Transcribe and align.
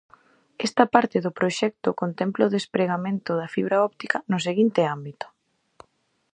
Esta 0.67 0.83
parte 0.95 1.17
do 1.25 1.35
proxecto 1.39 1.89
contempla 2.01 2.47
o 2.47 2.53
despregamento 2.57 3.31
da 3.39 3.51
fibra 3.55 3.77
óptica 3.89 4.17
no 4.31 4.37
seguinte 4.47 4.81
ámbito: 4.95 5.25